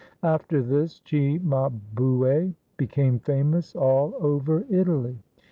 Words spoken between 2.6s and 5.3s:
became famous all over Italy.